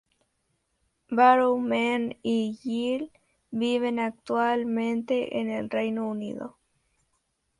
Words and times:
Barrowman 1.11 2.17
y 2.23 2.55
Gill 2.59 3.11
viven 3.51 3.99
actualmente 3.99 5.37
en 5.39 5.47
el 5.51 5.69
Reino 5.69 6.07
Unido. 6.09 6.57